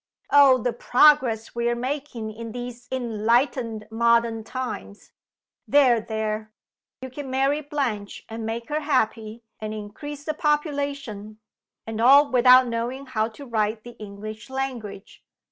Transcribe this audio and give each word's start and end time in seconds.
Oh, 0.31 0.57
the 0.57 0.73
progress 0.73 1.53
we 1.53 1.69
are 1.69 1.75
making 1.75 2.33
in 2.33 2.53
these 2.53 2.87
enlightened 2.91 3.87
modern 3.91 4.43
times! 4.43 5.11
There! 5.67 6.01
there! 6.01 6.51
you 7.03 7.11
can 7.11 7.29
marry 7.29 7.61
Blanche, 7.61 8.23
and 8.27 8.43
make 8.43 8.69
her 8.69 8.79
happy, 8.79 9.43
and 9.59 9.75
increase 9.75 10.23
the 10.23 10.33
population 10.33 11.39
and 11.85 12.01
all 12.01 12.31
without 12.31 12.65
knowing 12.67 13.05
how 13.05 13.27
to 13.27 13.45
write 13.45 13.83
the 13.83 13.95
English 13.99 14.49
language. 14.49 15.23